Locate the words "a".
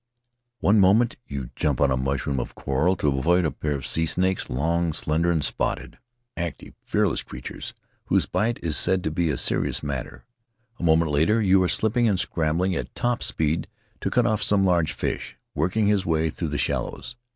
1.91-1.95, 3.45-3.51, 9.29-9.37, 10.79-10.83